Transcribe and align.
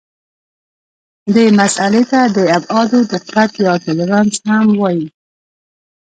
دې 1.33 1.45
مسئلې 1.59 2.03
ته 2.11 2.19
د 2.35 2.37
ابعادو 2.57 2.99
دقت 3.13 3.51
یا 3.65 3.73
تولرانس 3.85 4.35
هم 4.49 4.67
وایي. 4.81 5.07